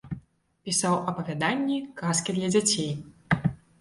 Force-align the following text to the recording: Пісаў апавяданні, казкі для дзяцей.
Пісаў 0.69 0.95
апавяданні, 1.11 1.77
казкі 1.99 2.37
для 2.39 2.47
дзяцей. 2.57 2.89